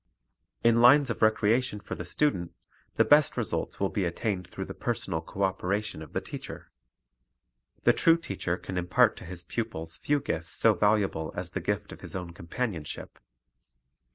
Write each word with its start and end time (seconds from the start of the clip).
In 0.63 0.81
lines 0.81 1.11
of 1.11 1.21
recreation 1.21 1.79
for 1.79 1.93
the 1.93 2.05
student, 2.05 2.55
the 2.95 3.05
best 3.05 3.37
results 3.37 3.79
will 3.79 3.91
be 3.91 4.03
attained 4.03 4.49
through 4.49 4.65
the 4.65 4.73
personal 4.73 5.21
co 5.21 5.43
operation 5.43 6.01
of 6.01 6.13
the 6.13 6.21
teacher. 6.21 6.71
The 7.83 7.93
true 7.93 8.17
teacher 8.17 8.57
can 8.57 8.79
impart 8.79 9.15
to 9.17 9.25
his 9.25 9.43
pupils 9.43 9.97
few 9.97 10.19
gifts 10.19 10.53
so 10.55 10.73
valuable 10.73 11.31
as 11.35 11.51
the 11.51 11.59
gift 11.61 11.91
of 11.91 12.01
his 12.01 12.15
own 12.15 12.33
companionship. 12.33 13.19